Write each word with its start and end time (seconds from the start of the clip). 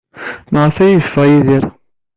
Maɣef 0.51 0.77
ay 0.77 0.91
yeffeɣ 0.93 1.25
Yidir? 1.27 1.65